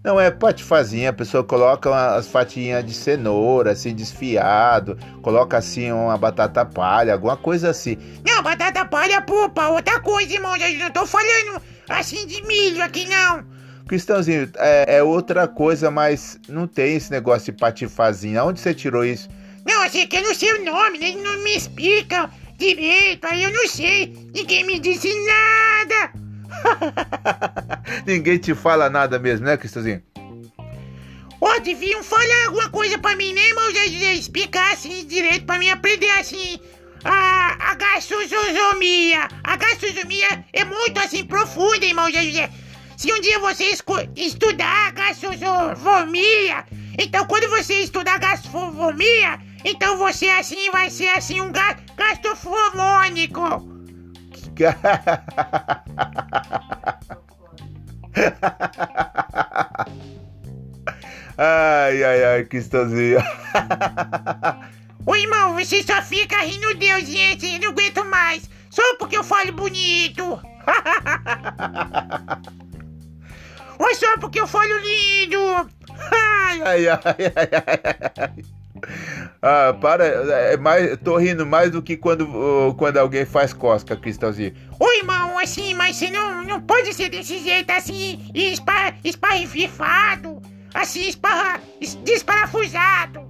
Não 0.05 0.21
é 0.21 0.31
patifazinha, 0.31 1.11
a 1.11 1.13
pessoa 1.13 1.43
coloca 1.43 2.15
as 2.15 2.29
fatinhas 2.29 2.85
de 2.85 2.93
cenoura, 2.95 3.73
assim, 3.73 3.93
desfiado, 3.95 4.97
coloca 5.23 5.57
assim 5.57 5.91
uma 5.91 6.17
batata 6.17 6.65
palha, 6.65 7.15
alguma 7.15 7.37
coisa 7.37 7.71
assim. 7.71 7.97
Não, 8.25 8.43
batata 8.43 8.85
palha, 8.85 9.21
pô, 9.23 9.49
pra 9.49 9.71
outra 9.71 9.99
coisa, 10.01 10.35
irmão, 10.35 10.53
Zezé, 10.59 10.79
não 10.79 10.91
tô 10.91 11.07
falando 11.07 11.61
assim 11.89 12.27
de 12.27 12.43
milho 12.47 12.85
aqui, 12.85 13.09
não. 13.09 13.45
Cristãozinho, 13.89 14.51
é, 14.57 14.97
é, 14.99 15.03
outra 15.03 15.49
coisa, 15.49 15.91
mas 15.91 16.39
não 16.49 16.67
tem 16.67 16.97
esse 16.97 17.11
negócio 17.11 17.53
de 17.53 17.59
patifazinha. 17.59 18.45
Onde 18.45 18.61
você 18.61 18.75
tirou 18.75 19.05
isso? 19.05 19.29
Não, 19.65 19.83
assim, 19.83 20.07
que 20.07 20.17
eu 20.17 20.23
não 20.23 20.35
sei 20.35 20.53
o 20.55 20.65
nome, 20.65 20.99
eles 20.99 21.23
não 21.23 21.43
me 21.43 21.57
explicam 21.57 22.29
direito, 22.57 23.25
aí 23.27 23.43
eu 23.43 23.53
não 23.53 23.69
sei. 23.69 24.15
Ninguém 24.35 24.65
me 24.65 24.79
disse 24.79 25.13
nada. 25.25 26.13
Ninguém 28.07 28.39
te 28.39 28.55
fala 28.55 28.89
nada 28.89 29.19
mesmo, 29.19 29.47
né, 29.47 29.57
Cristãozinho? 29.57 30.03
Ó, 31.41 31.55
oh, 31.55 31.61
deviam 31.61 32.03
falar 32.03 32.47
alguma 32.47 32.71
coisa 32.71 32.99
pra 32.99 33.15
mim, 33.15 33.33
né, 33.33 33.49
irmão? 33.49 33.71
Já, 33.73 33.87
já 33.87 34.15
explicar 34.15 34.73
assim 34.73 35.07
direito 35.07 35.45
pra 35.45 35.59
mim 35.59 35.69
aprender 35.69 36.11
assim. 36.11 36.59
A, 37.05 37.71
a 37.71 37.75
gastrosomia. 37.75 39.29
A 39.45 39.57
gastrosomia 39.57 40.45
é 40.53 40.65
muito 40.65 40.99
assim 40.99 41.25
profunda, 41.25 41.85
irmão 41.85 42.11
José. 42.11 42.51
Se 42.97 43.13
um 43.13 43.21
dia 43.21 43.39
você 43.39 43.75
estudar 44.17 44.93
gastrofobia, 44.93 46.65
então 46.99 47.27
quando 47.27 47.51
você 47.51 47.83
estudar 47.83 48.19
gastrofobia, 48.19 49.39
então 49.63 49.99
você 49.99 50.27
assim 50.31 50.71
vai 50.71 50.89
ser 50.89 51.09
assim 51.11 51.41
um 51.41 51.53
ga 51.53 51.77
gastrofomônico. 51.97 53.43
ai, 61.37 62.05
ai, 62.05 62.25
ai, 62.25 62.45
Cristãozinho. 62.45 63.19
Ô 65.05 65.15
irmão, 65.15 65.55
você 65.55 65.83
só 65.83 66.01
fica 66.03 66.41
rindo 66.43 66.75
Deus, 66.75 67.07
gente, 67.07 67.47
eu 67.47 67.61
não 67.61 67.69
aguento 67.71 68.05
mais. 68.05 68.49
Só 68.71 68.83
porque 68.99 69.17
eu 69.17 69.25
falo 69.25 69.53
bonito. 69.53 70.25
Ou 73.79 73.95
só 73.95 74.17
porque 74.19 74.41
eu 74.41 74.47
falo 74.47 74.79
lindo! 74.79 75.39
Ai, 76.11 76.63
ai, 76.63 76.89
ai, 76.89 76.89
ai, 76.89 77.11
ai. 78.19 78.56
Ah, 79.43 79.75
para, 79.81 80.05
é 80.05 80.57
mais, 80.57 80.97
tô 80.99 81.17
rindo 81.17 81.45
mais 81.47 81.71
do 81.71 81.83
que 81.83 81.97
quando, 81.97 82.75
quando 82.79 82.97
alguém 82.97 83.25
faz 83.25 83.53
cosca, 83.53 83.97
Cristãozinho. 83.97 84.55
Oi, 84.81 84.99
irmão, 84.99 85.39
assim, 85.39 85.75
mas 85.75 85.97
você 85.97 86.11
não, 86.11 86.43
não 86.45 86.61
pode 86.61 86.93
ser 86.95 87.09
desse 87.09 87.39
jeito 87.39 87.71
assim, 87.71 88.29
espa, 88.35 88.95
esparrifado, 89.05 90.41
assim, 90.75 91.09
esparra, 91.09 91.61
desparafusado. 92.03 93.27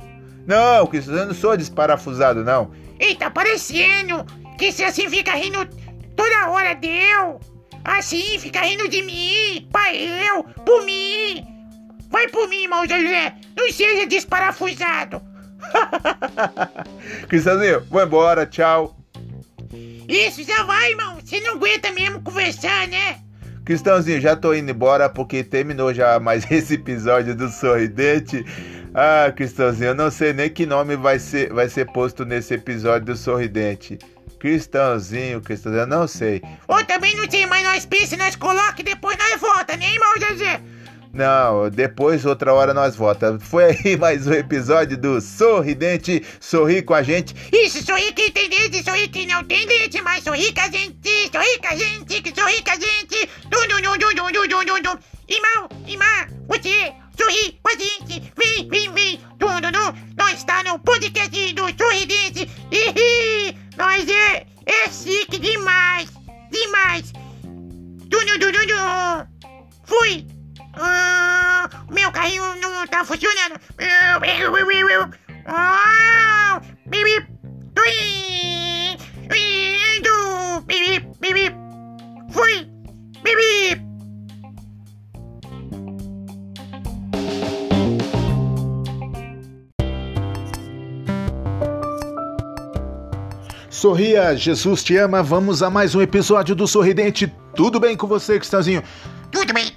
Não, 0.47 0.87
Cristãozinho, 0.87 1.25
eu 1.25 1.29
não 1.29 1.35
sou 1.35 1.57
desparafusado, 1.57 2.45
não. 2.45 2.71
Ei, 2.99 3.15
tá 3.15 3.31
parecendo 3.31 4.25
que 4.57 4.73
você 4.73 4.85
assim 4.85 5.09
fica 5.09 5.33
rindo 5.33 5.67
toda 6.17 6.51
hora 6.51 6.75
deu. 6.75 7.39
Assim, 7.85 8.39
fica 8.39 8.63
rindo 8.63 8.89
de 8.89 9.03
mim, 9.03 9.69
pra 9.71 9.95
eu, 9.95 10.43
por 10.65 10.85
mim. 10.85 11.47
Vai 12.11 12.27
por 12.29 12.49
mim, 12.49 12.63
irmão 12.63 12.83
José. 12.83 13.35
Não 13.57 13.71
seja 13.71 14.07
desparafusado. 14.07 15.23
Cristãozinho, 17.29 17.85
vou 17.91 18.03
embora, 18.03 18.47
tchau. 18.47 18.97
Isso, 20.09 20.43
já 20.45 20.63
vai, 20.63 20.91
irmão. 20.91 21.19
Você 21.25 21.41
não 21.41 21.55
aguenta 21.55 21.91
mesmo 21.93 22.23
conversar, 22.23 22.87
né? 22.89 23.21
Cristãozinho, 23.65 24.21
já 24.21 24.37
tô 24.37 24.55
indo 24.55 24.71
embora 24.71 25.09
porque 25.09 25.43
terminou 25.43 25.93
já 25.93 26.21
mais 26.21 26.47
esse 26.51 26.75
episódio 26.75 27.35
do 27.35 27.49
Sorridente. 27.49 28.45
Ah, 28.95 29.33
Cristãozinho, 29.35 29.89
eu 29.89 29.95
não 29.95 30.11
sei 30.11 30.33
nem 30.33 30.49
que 30.49 30.65
nome 30.65 30.97
vai 30.97 31.19
ser, 31.19 31.53
vai 31.53 31.69
ser 31.69 31.87
posto 31.87 32.25
nesse 32.25 32.55
episódio 32.55 33.07
do 33.07 33.17
Sorridente. 33.17 33.99
Cristãozinho, 34.39 35.41
Cristãozinho, 35.41 35.83
eu 35.83 35.87
não 35.87 36.07
sei. 36.07 36.41
Ou 36.69 36.85
também 36.85 37.17
não 37.17 37.29
sei, 37.29 37.45
mas 37.47 37.65
nós 37.65 37.85
pensa, 37.85 38.17
nós 38.17 38.37
coloca 38.37 38.81
e 38.81 38.85
depois 38.85 39.17
nós 39.19 39.41
volta, 39.41 39.77
né, 39.77 39.93
irmão 39.93 40.15
José? 40.17 40.61
Não, 41.17 41.71
depois, 41.71 42.27
outra 42.27 42.53
hora, 42.53 42.75
nós 42.75 42.95
votamos. 42.95 43.43
Foi 43.43 43.65
aí 43.65 43.97
mais 43.97 44.27
um 44.27 44.35
episódio 44.35 44.99
do 44.99 45.19
Sorridente. 45.19 46.23
Sorri 46.39 46.83
com 46.83 46.93
a 46.93 47.03
gente. 47.03 47.35
Isso, 47.51 47.83
sorri 47.83 48.13
quem 48.13 48.31
tem 48.31 48.51
dente, 48.51 48.85
sorri 48.85 49.09
quem 49.09 49.27
não 49.27 49.43
tem 49.43 49.67
dente, 49.67 49.99
mas 50.03 50.23
sorri 50.23 50.53
com 50.53 50.61
a 50.61 50.71
gente, 50.71 51.31
sorri 51.33 51.59
com 51.59 51.69
a 51.69 51.75
gente, 51.75 52.35
sorri 52.39 52.63
com 52.63 52.71
a 52.71 52.75
gente. 52.75 53.31
Dum, 53.49 53.67
dum, 53.67 53.81
dum, 53.81 53.99
dum, 53.99 54.15
dum, 54.15 54.47
dum, 54.47 54.65
dum, 54.67 54.83
dum. 54.83 54.99
Irmão, 55.27 55.69
irmã, 55.87 56.05
você 56.49 56.93
sorri 57.19 57.59
com 57.63 57.71
a 57.71 57.73
gente. 57.73 58.33
Vem, 58.37 58.69
vem, 58.69 58.93
vem. 58.93 59.21
Dum, 59.39 59.59
dum, 59.63 59.73
dum. 59.73 59.99
Nós 60.19 60.35
está 60.35 60.63
no 60.65 60.79
podcast 60.81 61.55
do 61.55 61.63
Sorridente. 61.83 62.47
Hihi, 62.71 63.57
nós 63.79 64.07
é, 64.07 64.47
é 64.67 64.91
chique 64.91 65.39
demais, 65.39 66.11
demais. 66.51 67.11
Dum, 67.43 68.23
dum, 68.27 68.39
dum, 68.39 68.67
dum. 68.67 69.27
Fui. 69.87 70.36
Ah, 70.77 71.69
meu 71.91 72.13
carrinho 72.13 72.45
não 72.57 72.87
tá 72.87 73.05
funcionando. 73.05 73.59
Ah, 75.47 76.61
bip, 76.87 77.05
bip. 77.05 77.27
Indo. 79.35 80.61
Bip, 80.67 81.07
bip. 81.21 81.55
Fui. 82.31 82.69
Bip. 83.23 83.87
Sorria, 93.71 94.35
Jesus 94.35 94.83
te 94.83 94.97
ama. 94.97 95.23
Vamos 95.23 95.63
a 95.63 95.71
mais 95.71 95.95
um 95.95 96.03
episódio 96.03 96.55
do 96.55 96.67
Sorridente. 96.67 97.33
Tudo 97.55 97.79
bem 97.79 97.97
com 97.97 98.07
você, 98.07 98.39
Cristãozinho? 98.39 98.83
Tudo 99.31 99.53
bem, 99.53 99.71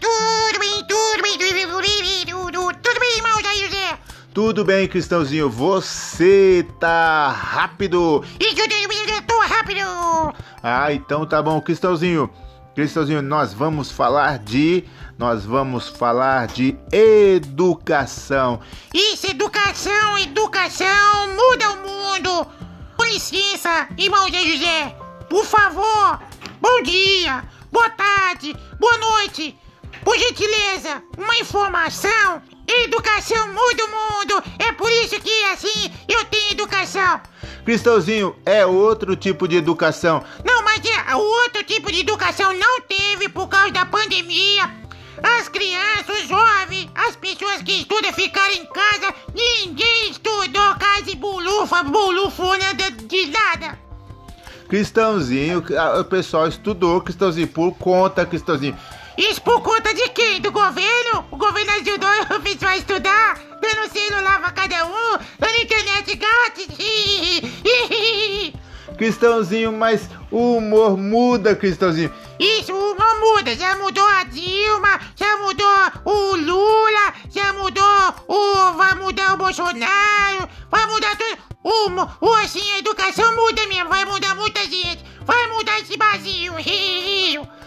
Tudo 4.33 4.63
bem, 4.63 4.87
Cristãozinho. 4.87 5.49
Você 5.49 6.65
tá 6.79 7.29
rápido. 7.29 8.23
Eu 8.39 9.21
tô 9.23 9.39
rápido. 9.39 9.81
Ah, 10.61 10.93
então 10.93 11.25
tá 11.25 11.41
bom, 11.41 11.59
Cristãozinho. 11.59 12.29
Cristãozinho, 12.75 13.21
nós 13.21 13.53
vamos 13.53 13.91
falar 13.91 14.37
de. 14.37 14.85
Nós 15.17 15.43
vamos 15.43 15.89
falar 15.89 16.47
de 16.47 16.77
educação. 16.91 18.61
Isso, 18.93 19.27
educação, 19.27 20.17
educação 20.19 21.27
muda 21.35 21.71
o 21.71 21.77
mundo. 21.77 22.47
Com 22.95 23.03
licença, 23.05 23.87
irmão 23.97 24.27
José. 24.27 24.95
Por 25.29 25.43
favor, 25.43 26.19
bom 26.61 26.81
dia, 26.83 27.43
boa 27.71 27.89
tarde, 27.89 28.55
boa 28.79 28.97
noite. 28.97 29.57
Por 30.03 30.17
gentileza, 30.17 31.03
uma 31.17 31.35
informação. 31.37 32.41
Educação 32.69 33.47
muda 33.47 33.83
o 33.83 33.87
mundo. 33.87 34.43
É 34.59 34.71
por 34.73 34.91
isso 34.91 35.19
que, 35.19 35.43
assim, 35.45 35.91
eu 36.07 36.23
tenho 36.25 36.51
educação. 36.51 37.19
Cristãozinho, 37.65 38.35
é 38.45 38.63
outro 38.63 39.15
tipo 39.15 39.47
de 39.47 39.55
educação. 39.55 40.23
Não, 40.45 40.63
mas 40.63 40.81
é, 40.85 41.15
o 41.15 41.19
outro 41.19 41.63
tipo 41.63 41.91
de 41.91 42.01
educação 42.01 42.53
não 42.53 42.81
teve 42.81 43.27
por 43.27 43.47
causa 43.47 43.71
da 43.71 43.85
pandemia. 43.85 44.69
As 45.21 45.49
crianças, 45.49 46.21
os 46.21 46.27
jovens, 46.27 46.89
as 46.95 47.15
pessoas 47.15 47.61
que 47.63 47.81
estudam 47.81 48.13
ficaram 48.13 48.53
em 48.53 48.65
casa, 48.65 49.13
ninguém 49.33 50.11
estudou 50.11 50.75
casa 50.75 51.09
e 51.11 51.15
bulufa, 51.15 51.83
bulufona 51.83 52.73
de, 52.73 52.91
de 52.91 53.25
nada. 53.27 53.79
Cristãozinho, 54.69 55.63
o 55.99 56.05
pessoal 56.05 56.47
estudou, 56.47 57.01
Cristãozinho, 57.01 57.47
por 57.47 57.71
conta, 57.73 58.25
Cristãozinho. 58.25 58.77
Isso 59.19 59.41
por 59.41 59.61
conta 59.61 59.93
de 59.93 60.07
quem? 60.11 60.39
Do 60.39 60.49
governo? 60.49 61.25
O 61.29 61.35
governo 61.35 61.73
ajudou 61.73 62.37
o 62.37 62.41
pessoal 62.41 62.71
a 62.71 62.77
estudar, 62.77 63.37
dando 63.61 63.91
celular 63.91 64.39
pra 64.39 64.51
cada 64.51 64.85
um, 64.85 65.17
dando 65.37 65.61
internet 65.61 66.15
grátis. 66.15 66.67
Cristãozinho, 68.97 69.73
mas 69.73 70.09
o 70.31 70.55
humor 70.55 70.95
muda, 70.97 71.53
Cristãozinho. 71.53 72.13
Isso, 72.39 72.73
uma 72.73 73.15
muda, 73.15 73.53
já 73.55 73.75
mudou 73.75 74.07
a 74.07 74.23
Dilma, 74.23 75.01
já 75.17 75.35
mudou 75.35 75.67
o 76.05 76.37
Lula, 76.37 77.13
já 77.29 77.51
mudou 77.51 78.13
o. 78.25 78.71
vai 78.77 78.95
mudar 78.95 79.33
o 79.33 79.37
Bolsonaro, 79.37 80.47
vai 80.71 80.85
mudar 80.85 81.17
tudo. 81.17 81.37
O, 81.61 82.25
o 82.25 82.33
assim, 82.35 82.71
a 82.71 82.79
educação 82.79 83.35
muda 83.35 83.67
mesmo, 83.67 83.89
vai 83.89 84.05
mudar 84.05 84.33
muita 84.35 84.61
gente, 84.61 85.03
vai 85.25 85.47
mudar 85.47 85.77
esse 85.81 85.97
Brasil. 85.97 86.53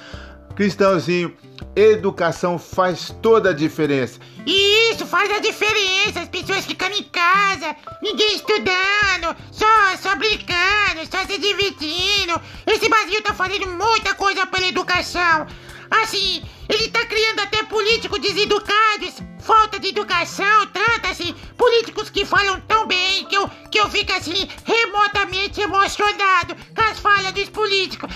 Cristãozinho, 0.54 1.34
educação 1.74 2.58
faz 2.58 3.14
toda 3.22 3.50
a 3.50 3.52
diferença. 3.54 4.20
Isso 4.46 5.06
faz 5.06 5.30
a 5.30 5.38
diferença, 5.38 6.20
as 6.20 6.28
pessoas 6.28 6.66
ficando 6.66 6.94
em 6.94 7.04
casa, 7.04 7.74
ninguém 8.02 8.36
estudando, 8.36 9.36
só, 9.50 9.96
só 10.00 10.14
brincando, 10.16 11.06
só 11.10 11.24
se 11.26 11.38
divertindo. 11.38 12.40
Esse 12.66 12.88
Brasil 12.88 13.22
tá 13.22 13.32
fazendo 13.32 13.66
muita 13.68 14.14
coisa 14.14 14.46
pela 14.46 14.66
educação. 14.66 15.46
Assim, 15.90 16.42
ele 16.68 16.88
tá 16.88 17.04
criando 17.04 17.40
até 17.40 17.62
políticos 17.64 18.18
deseducados, 18.18 19.22
falta 19.40 19.78
de 19.78 19.88
educação, 19.88 20.66
tanto 20.68 21.06
assim, 21.06 21.34
políticos 21.56 22.08
que 22.08 22.24
falam 22.24 22.60
tão 22.62 22.86
bem 22.86 23.26
que 23.26 23.36
eu, 23.36 23.48
que 23.70 23.78
eu 23.78 23.90
fico 23.90 24.12
assim, 24.12 24.48
remotamente 24.64 25.60
emocionado 25.60 26.56
com 26.74 26.82
as 26.82 26.98
falas 26.98 27.32
dos 27.32 27.48
políticos. 27.50 28.10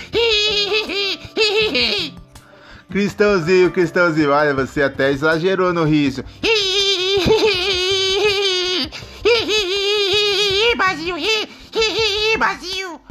Cristãozinho, 2.89 3.69
Cristãozinho, 3.71 4.31
olha, 4.31 4.53
você 4.53 4.81
até 4.81 5.11
exagerou 5.11 5.73
no 5.73 5.83
riso. 5.83 6.23
Brasil, 10.77 11.15
Brasil. 12.37 13.01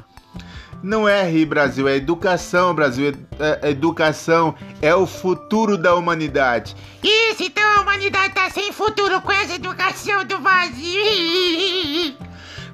Não 0.83 1.09
é 1.09 1.29
rir, 1.29 1.45
Brasil, 1.45 1.87
é 1.89 1.97
educação, 1.97 2.75
Brasil. 2.75 3.15
É, 3.39 3.69
é 3.69 3.71
educação 3.71 4.55
é 4.81 4.95
o 4.95 5.07
futuro 5.07 5.77
da 5.77 5.95
humanidade. 5.95 6.75
Isso, 7.03 7.43
então 7.43 7.63
a 7.77 7.83
humanidade 7.83 8.33
tá 8.35 8.49
sem 8.49 8.73
futuro 8.73 9.21
com 9.21 9.33
essa 9.33 9.55
educação 9.55 10.25
do 10.25 10.39
Brasil. 10.39 12.17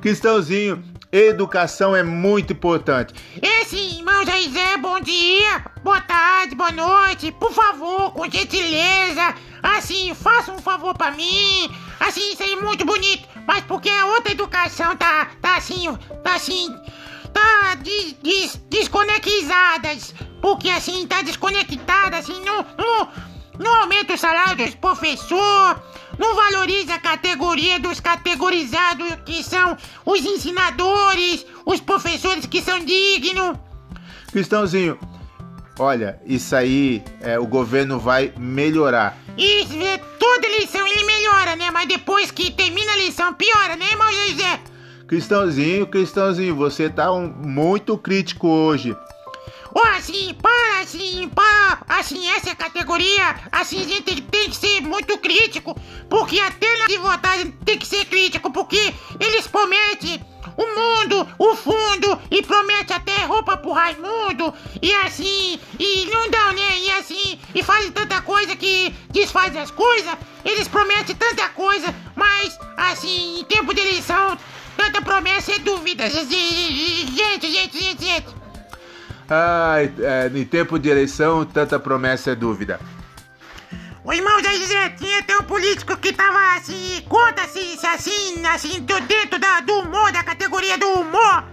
Cristãozinho, 0.00 0.85
educação 1.11 1.97
é 1.97 2.02
muito 2.02 2.52
importante. 2.52 3.14
É 3.40 3.64
sim, 3.64 4.01
irmão 4.23 4.25
Jaizé, 4.25 4.76
bom 4.76 5.00
dia, 5.00 5.64
boa 5.83 6.00
tarde, 6.00 6.55
boa 6.55 6.71
noite, 6.71 7.33
por 7.33 7.52
favor, 7.52 8.12
com 8.12 8.31
gentileza, 8.31 9.35
assim, 9.62 10.14
faça 10.14 10.52
um 10.52 10.59
favor 10.59 10.95
pra 10.97 11.11
mim, 11.11 11.71
assim, 11.99 12.33
isso 12.33 12.43
aí 12.43 12.52
é 12.52 12.57
muito 12.57 12.85
bonito, 12.85 13.29
mas 13.47 13.64
porque 13.64 13.88
a 13.88 14.07
outra 14.07 14.33
educação 14.33 14.97
tá, 14.97 15.29
tá 15.41 15.57
assim, 15.57 15.87
tá 16.23 16.35
assim, 16.35 16.69
tá 17.33 17.75
des, 17.75 18.61
porque 20.41 20.69
assim, 20.69 21.07
tá 21.07 21.23
desconectada, 21.23 22.19
assim, 22.19 22.41
não, 22.45 22.64
não, 22.79 23.09
não 23.59 23.81
aumenta 23.83 24.14
o 24.14 24.19
salário 24.19 24.64
dos 24.64 24.75
professores, 24.76 25.83
não 26.19 26.37
valoriza 26.37 26.95
a 26.95 27.00
categoria 27.00 27.81
dos 27.81 27.99
categorizados, 27.99 29.17
que 29.26 29.43
são 29.43 29.76
os 30.05 30.21
ensinadores, 30.21 31.45
os 31.64 31.81
professores 31.81 32.47
que 32.47 32.62
são 32.62 32.79
dignos. 32.81 33.59
Cristãozinho, 34.32 34.98
olha, 35.78 36.18
isso 36.24 36.56
aí 36.56 37.02
é, 37.20 37.38
o 37.38 37.46
governo 37.46 37.98
vai 38.00 38.32
melhorar. 38.38 39.16
Isso, 39.36 39.74
é, 39.82 39.98
toda 40.18 40.46
eleição 40.46 40.86
ele 40.86 41.04
melhora, 41.04 41.54
né? 41.56 41.70
Mas 41.70 41.86
depois 41.86 42.30
que 42.30 42.50
termina 42.50 42.92
a 42.92 42.94
eleição, 42.96 43.34
piora, 43.34 43.76
né, 43.76 43.86
irmão 43.90 44.10
José? 44.10 44.60
Cristãozinho, 45.06 45.86
Cristãozinho, 45.86 46.56
você 46.56 46.88
tá 46.88 47.12
um- 47.12 47.28
muito 47.28 47.98
crítico 47.98 48.48
hoje. 48.48 48.96
Ó, 49.74 49.82
assim, 49.96 50.34
para, 50.34 50.80
assim, 50.80 51.28
para, 51.34 51.82
assim, 51.88 52.28
essa 52.30 52.54
categoria, 52.54 53.36
assim, 53.50 53.80
a 53.80 53.84
gente 53.88 54.20
tem, 54.22 54.50
que 54.50 54.56
ser 54.56 54.80
muito 54.82 55.16
crítico, 55.18 55.74
porque 56.10 56.38
até 56.40 56.76
na 56.78 56.86
de 56.86 56.98
votar 56.98 57.38
tem 57.64 57.78
que 57.78 57.86
ser 57.86 58.04
crítico, 58.04 58.50
porque 58.50 58.92
eles 59.18 59.46
prometem 59.46 60.22
o 60.56 60.66
mundo, 60.66 61.28
o 61.38 61.54
fundo 61.56 62.18
e 62.30 62.42
promete 62.42 62.92
até 62.92 63.25
roupa 63.25 63.56
pro 63.56 63.73
Raimundo 63.73 64.52
e 64.80 64.92
assim, 64.94 65.59
e 65.78 66.06
não 66.06 66.30
dão, 66.30 66.52
né? 66.52 66.78
E 66.78 66.90
assim, 66.92 67.38
e 67.54 67.62
fazem 67.62 67.90
tanta 67.92 68.21
coisa 68.23 68.54
que 68.56 68.94
desfaz 69.11 69.56
as 69.56 69.71
coisas. 69.71 70.16
Eles 70.44 70.68
prometem 70.68 71.14
tanta 71.14 71.49
coisa, 71.50 71.94
mas 72.16 72.59
assim, 72.76 73.40
em 73.40 73.44
tempo 73.44 73.75
de 73.75 73.80
eleição, 73.80 74.37
tanta 74.76 75.00
promessa 75.00 75.52
é 75.52 75.59
dúvida. 75.59 76.09
Gente, 76.11 77.16
gente, 77.16 77.50
gente, 77.50 77.78
gente. 77.78 78.42
Ai, 79.28 79.92
é, 80.00 80.30
em 80.35 80.44
tempo 80.44 80.78
de 80.78 80.88
eleição, 80.88 81.44
tanta 81.44 81.78
promessa 81.78 82.32
é 82.32 82.35
dúvida. 82.35 82.78
Zé 84.66 84.90
tinha 84.90 85.23
tem 85.23 85.37
um 85.37 85.44
político 85.44 85.97
que 85.97 86.12
tava 86.12 86.56
assim, 86.56 87.02
conta 87.09 87.42
assim, 87.42 87.78
assim, 87.87 88.47
assim, 88.47 88.80
dentro 88.80 89.38
da, 89.38 89.61
do 89.61 89.80
humor, 89.80 90.12
da 90.12 90.23
categoria 90.23 90.76
do 90.76 90.88
humor, 91.00 91.44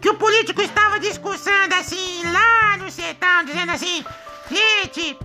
que 0.00 0.08
o 0.08 0.14
político 0.14 0.62
estava 0.62 0.98
discursando 0.98 1.74
assim, 1.74 2.22
lá 2.24 2.76
no 2.78 2.90
sertão, 2.90 3.44
dizendo 3.44 3.72
assim, 3.72 4.04
gente, 4.50 5.18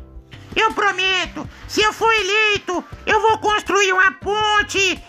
eu 0.55 0.73
prometo, 0.73 1.49
se 1.67 1.81
eu 1.81 1.93
for 1.93 2.13
eleito, 2.13 2.83
eu 3.05 3.21
vou 3.21 3.37
construir 3.39 3.93
uma 3.93 4.11
ponte, 4.13 5.01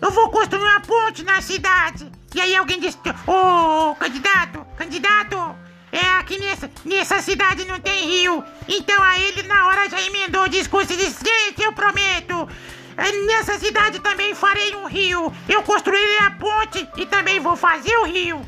eu 0.00 0.10
vou 0.10 0.30
construir 0.30 0.62
uma 0.62 0.80
ponte 0.80 1.22
na 1.22 1.40
cidade. 1.40 2.10
E 2.34 2.40
aí 2.40 2.56
alguém 2.56 2.80
disse, 2.80 2.98
ô, 3.26 3.90
oh, 3.90 3.94
candidato, 3.94 4.66
candidato, 4.76 5.56
é, 5.94 6.18
aqui 6.18 6.38
nessa, 6.40 6.68
nessa 6.84 7.22
cidade 7.22 7.64
não 7.66 7.78
tem 7.78 8.08
rio. 8.08 8.42
Então 8.68 9.00
aí 9.00 9.22
ele 9.28 9.44
na 9.44 9.68
hora 9.68 9.88
já 9.88 10.02
emendou 10.02 10.42
o 10.42 10.48
discurso 10.48 10.92
e 10.92 10.96
disse: 10.96 11.24
Gente, 11.24 11.62
eu 11.62 11.72
prometo. 11.72 12.48
É, 12.96 13.12
nessa 13.26 13.58
cidade 13.58 14.00
também 14.00 14.34
farei 14.34 14.74
um 14.74 14.86
rio. 14.86 15.32
Eu 15.48 15.62
construirei 15.62 16.18
a 16.18 16.32
ponte 16.32 16.88
e 16.96 17.06
também 17.06 17.38
vou 17.38 17.54
fazer 17.56 17.96
o 17.98 18.04
rio. 18.04 18.44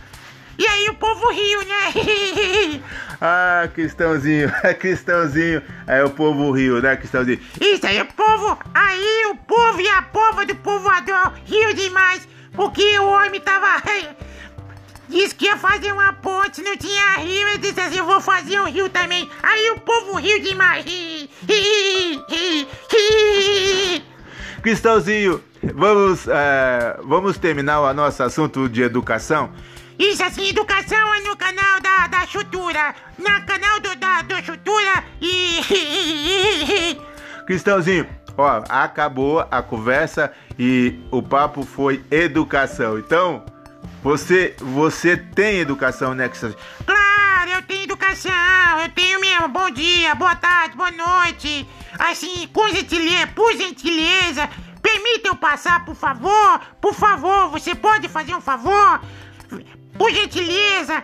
E 0.59 0.67
aí 0.67 0.89
o 0.89 0.95
povo 0.95 1.31
riu, 1.31 1.61
né? 1.67 2.81
ah, 3.21 3.69
Cristãozinho, 3.75 4.53
é 4.65 4.75
Cristãozinho. 4.75 5.63
Aí 5.87 6.03
o 6.03 6.11
povo 6.11 6.51
riu, 6.51 6.81
né, 6.81 6.97
Cristãozinho? 6.97 7.41
Isso 7.61 7.87
aí, 7.87 8.01
o 8.01 8.07
povo. 8.07 8.59
Aí 8.75 9.27
o 9.31 9.37
povo 9.37 9.81
e 9.81 9.89
a 9.89 10.03
pova 10.03 10.45
do 10.45 10.57
povoador 10.57 11.33
riu 11.45 11.75
demais. 11.75 12.27
Porque 12.55 12.99
o 12.99 13.07
homem 13.07 13.41
tava 13.41 13.67
Disse 15.09 15.35
que 15.35 15.45
ia 15.47 15.57
fazer 15.57 15.93
uma 15.93 16.13
ponte, 16.15 16.63
não 16.63 16.77
tinha 16.77 17.19
rio. 17.19 17.49
Eu 17.49 17.59
disse 17.59 17.81
assim: 17.81 17.99
eu 17.99 18.05
vou 18.05 18.21
fazer 18.21 18.61
um 18.61 18.65
rio 18.65 18.89
também. 18.89 19.29
Aí 19.43 19.71
o 19.71 19.81
povo 19.81 20.17
riu 20.17 20.41
demais. 20.41 20.85
Cristãozinho, 24.63 25.43
vamos, 25.75 26.27
é, 26.27 26.99
vamos 27.05 27.39
terminar 27.39 27.81
o 27.81 27.95
nosso 27.95 28.23
assunto 28.23 28.69
de 28.69 28.83
educação? 28.83 29.53
Isso 29.99 30.23
assim, 30.23 30.49
educação 30.49 31.15
é 31.15 31.21
no 31.21 31.37
canal 31.37 31.81
da, 31.81 32.07
da 32.09 32.27
Chutura. 32.27 32.95
No 33.17 33.47
canal 33.47 33.81
do, 33.81 33.95
da 33.97 34.23
do 34.23 34.45
Chutura 34.45 35.05
e. 35.21 36.99
Cristãozinho, 37.47 38.07
ó, 38.37 38.65
acabou 38.69 39.47
a 39.51 39.63
conversa 39.63 40.33
e 40.59 40.99
o 41.13 41.23
papo 41.23 41.63
foi 41.63 42.05
educação. 42.11 42.99
Então. 42.99 43.56
Você, 44.03 44.55
você 44.61 45.17
tem 45.17 45.59
educação, 45.59 46.15
né? 46.15 46.29
Claro, 46.29 47.51
eu 47.51 47.63
tenho 47.63 47.85
educação, 47.85 48.81
eu 48.83 48.89
tenho 48.91 49.21
mesmo. 49.21 49.49
Bom 49.49 49.71
dia, 49.71 50.15
boa 50.15 50.37
tarde, 50.37 50.77
boa 50.77 50.91
noite. 50.91 51.69
Assim, 51.99 52.49
com 52.53 52.69
gentileza, 52.69 53.27
por 53.29 53.53
gentileza, 53.55 54.49
permita 54.81 55.29
eu 55.29 55.37
passar, 55.37 55.85
por 55.85 55.97
favor. 55.97 56.61
Por 56.81 56.95
favor, 56.95 57.51
você 57.51 57.75
pode 57.75 58.09
fazer 58.09 58.35
um 58.35 58.41
favor? 58.41 59.01
Por 59.99 60.11
gentileza. 60.13 61.03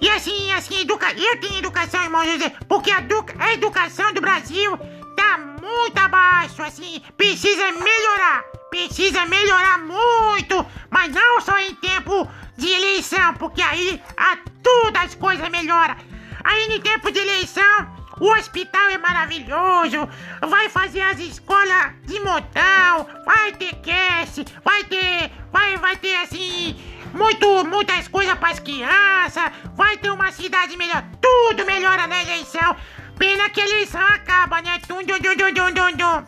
E 0.00 0.08
assim, 0.10 0.52
assim, 0.52 0.82
educa... 0.82 1.12
eu 1.12 1.40
tenho 1.40 1.58
educação, 1.58 2.02
irmão 2.04 2.24
José, 2.24 2.52
porque 2.68 2.90
a, 2.90 2.98
edu... 2.98 3.24
a 3.38 3.54
educação 3.54 4.12
do 4.12 4.20
Brasil 4.20 4.78
tá 5.16 5.38
muito 5.38 5.98
abaixo, 5.98 6.62
assim, 6.62 7.02
precisa 7.16 7.72
melhorar 7.72 8.44
precisa 8.76 9.24
melhorar 9.24 9.78
muito, 9.78 10.66
mas 10.90 11.10
não 11.10 11.40
só 11.40 11.58
em 11.58 11.74
tempo 11.76 12.28
de 12.58 12.68
eleição, 12.68 13.32
porque 13.34 13.62
aí 13.62 14.02
a 14.14 14.36
tudo 14.62 14.96
as 14.98 15.14
coisas 15.14 15.48
melhoram. 15.48 15.96
Aí 16.44 16.76
em 16.76 16.80
tempo 16.82 17.10
de 17.10 17.18
eleição, 17.18 17.96
o 18.20 18.30
hospital 18.32 18.90
é 18.90 18.98
maravilhoso, 18.98 20.06
vai 20.46 20.68
fazer 20.68 21.00
as 21.00 21.18
escolas 21.18 21.92
de 22.04 22.20
montão, 22.20 23.06
vai 23.24 23.52
ter 23.52 23.74
cast, 23.76 24.44
vai 24.62 24.84
ter, 24.84 25.32
vai, 25.50 25.78
vai 25.78 25.96
ter 25.96 26.14
assim, 26.16 26.76
muito, 27.14 27.64
muitas 27.64 28.06
coisas 28.08 28.38
para 28.38 28.50
as 28.50 28.58
crianças, 28.58 29.50
vai 29.74 29.96
ter 29.96 30.10
uma 30.10 30.30
cidade 30.32 30.76
melhor, 30.76 31.02
tudo 31.20 31.64
melhora 31.64 32.06
na 32.06 32.22
eleição. 32.22 32.76
Pena 33.18 33.48
que 33.48 33.62
a 33.62 33.64
eleição 33.64 34.02
acaba, 34.02 34.60
né? 34.60 34.78
Tum, 34.86 35.02
dum, 35.02 35.18
dum, 35.18 35.34
dum, 35.34 35.72
dum, 35.72 35.96
dum. 35.96 36.24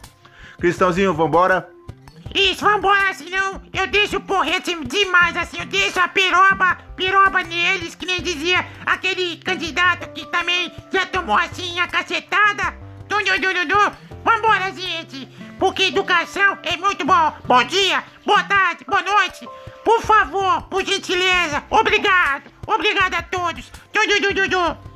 Cristãozinho, 0.59 1.13
vambora? 1.13 1.78
Isso, 2.35 2.65
vambora, 2.65 3.15
senão 3.15 3.63
eu 3.73 3.87
deixo 3.87 4.21
porrete 4.21 4.75
demais, 4.85 5.37
assim, 5.37 5.59
eu 5.59 5.67
deixo 5.67 5.99
a 5.99 6.09
piroba, 6.09 6.77
piroba 6.95 7.43
neles, 7.43 7.95
que 7.95 8.05
nem 8.05 8.21
dizia 8.21 8.67
aquele 8.85 9.37
candidato 9.39 10.13
que 10.13 10.27
também 10.27 10.73
já 10.93 11.07
tomou 11.07 11.37
assim 11.37 11.81
a 11.81 11.89
cacetada. 11.89 12.77
Dum. 13.09 13.19
Vambora, 14.23 14.73
gente, 14.73 15.27
porque 15.59 15.85
educação 15.85 16.59
é 16.63 16.77
muito 16.77 17.05
bom. 17.05 17.33
Bom 17.45 17.65
dia, 17.65 18.05
boa 18.27 18.43
tarde, 18.45 18.85
boa 18.87 19.03
noite. 19.03 19.49
Por 19.83 20.03
favor, 20.03 20.63
por 20.63 20.85
gentileza, 20.85 21.65
obrigado, 21.71 22.43
obrigado 22.67 23.15
a 23.15 23.23
todos. 23.23 23.71
Dum, 23.93 24.88